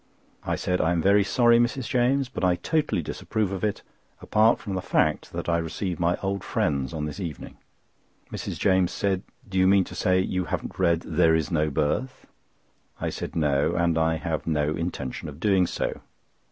I 0.43 0.55
said: 0.55 0.81
"I 0.81 0.93
am 0.93 0.99
very 1.03 1.23
sorry 1.23 1.59
Mrs. 1.59 1.87
James, 1.87 2.27
but 2.27 2.43
I 2.43 2.55
totally 2.55 3.03
disapprove 3.03 3.51
of 3.51 3.63
it, 3.63 3.83
apart 4.19 4.57
from 4.57 4.73
the 4.73 4.81
fact 4.81 5.31
that 5.31 5.47
I 5.47 5.59
receive 5.59 5.99
my 5.99 6.17
old 6.23 6.43
friends 6.43 6.91
on 6.91 7.05
this 7.05 7.19
evening." 7.19 7.59
Mrs. 8.31 8.57
James 8.57 8.91
said: 8.91 9.21
"Do 9.47 9.59
you 9.59 9.67
mean 9.67 9.83
to 9.83 9.93
say 9.93 10.19
you 10.19 10.45
haven't 10.45 10.79
read 10.79 11.01
There 11.01 11.35
is 11.35 11.51
no 11.51 11.69
Birth?" 11.69 12.25
I 12.99 13.11
said: 13.11 13.35
"No, 13.35 13.75
and 13.75 13.95
I 13.95 14.15
have 14.15 14.47
no 14.47 14.71
intention 14.75 15.29
of 15.29 15.39
doing 15.39 15.67
so." 15.67 16.01